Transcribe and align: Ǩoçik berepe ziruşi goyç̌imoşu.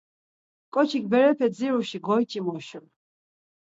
Ǩoçik 0.73 1.05
berepe 1.11 1.47
ziruşi 1.57 1.99
goyç̌imoşu. 2.05 2.81